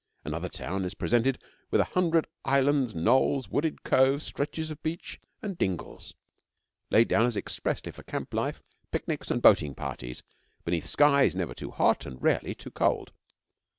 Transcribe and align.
Another 0.25 0.49
town 0.49 0.83
is 0.83 0.95
presented 0.95 1.39
with 1.69 1.79
a 1.79 1.83
hundred 1.93 2.25
islands, 2.43 2.95
knolls, 2.95 3.49
wooded 3.49 3.83
coves, 3.83 4.23
stretches 4.25 4.71
of 4.71 4.81
beach, 4.81 5.19
and 5.43 5.59
dingles, 5.59 6.15
laid 6.89 7.07
down 7.07 7.27
as 7.27 7.37
expressly 7.37 7.91
for 7.91 8.01
camp 8.01 8.33
life, 8.33 8.63
picnics, 8.89 9.29
and 9.29 9.43
boating 9.43 9.75
parties, 9.75 10.23
beneath 10.65 10.87
skies 10.87 11.35
never 11.35 11.53
too 11.53 11.69
hot 11.69 12.07
and 12.07 12.19
rarely 12.19 12.55
too 12.55 12.71
cold. 12.71 13.11